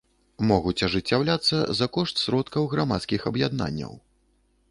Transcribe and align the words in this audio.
Могуць 0.51 0.85
ажыццяўляцца 0.87 1.59
за 1.81 1.87
кошт 1.99 2.15
сродкаў 2.23 2.63
грамадскіх 2.73 3.21
аб’яднанняў. 3.33 3.93